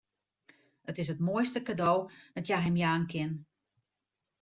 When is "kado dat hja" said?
1.67-2.57